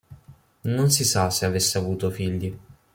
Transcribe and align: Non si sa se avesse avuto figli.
Non 0.77 0.89
si 0.89 1.05
sa 1.05 1.29
se 1.29 1.45
avesse 1.45 1.77
avuto 1.77 2.09
figli. 2.09 2.57